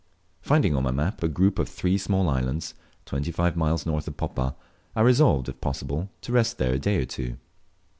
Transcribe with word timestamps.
Finding 0.41 0.75
on 0.75 0.81
my 0.81 0.89
map 0.89 1.21
a 1.21 1.27
group 1.27 1.59
of 1.59 1.69
three 1.69 1.95
small 1.95 2.27
islands, 2.27 2.73
twenty 3.05 3.29
five 3.31 3.55
miles 3.55 3.85
north 3.85 4.07
of 4.07 4.17
Poppa, 4.17 4.55
I 4.95 5.01
resolved, 5.01 5.47
if 5.47 5.61
possible, 5.61 6.09
to 6.21 6.31
rest 6.31 6.57
there 6.57 6.73
a 6.73 6.79
day 6.79 6.95
or 6.97 7.05
two. 7.05 7.37